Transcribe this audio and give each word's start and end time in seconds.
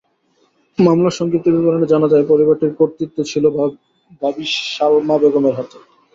মামলার 0.77 1.17
সংক্ষিপ্ত 1.19 1.47
বিবরণে 1.55 1.87
জানা 1.93 2.07
যায়, 2.09 2.25
পরিবারটির 2.31 2.77
কর্তৃত্ব 2.79 3.17
ছিল 3.31 3.43
ভাবি 4.21 4.45
সালমা 4.69 5.15
বেগমের 5.21 5.53
হাতে। 5.57 5.77